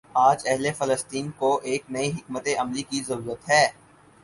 آج 0.19 0.41
اہل 0.45 0.65
فلسطین 0.77 1.29
کو 1.37 1.49
ایک 1.63 1.83
نئی 1.89 2.09
حکمت 2.09 2.47
عملی 2.59 2.83
کی 2.83 3.01
ضرورت 3.07 3.49
ہے۔ 3.49 3.65